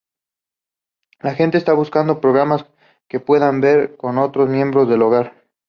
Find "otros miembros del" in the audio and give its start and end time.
4.17-5.03